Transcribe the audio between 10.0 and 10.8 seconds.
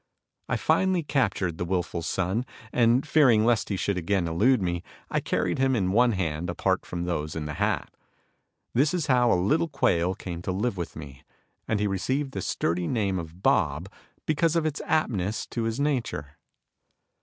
came to live